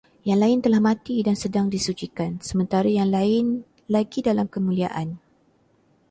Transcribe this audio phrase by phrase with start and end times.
[0.29, 3.45] Yang lain telah mati dan sedang disucikan, sementara yang lain
[3.95, 5.07] lagi dalam kemuliaan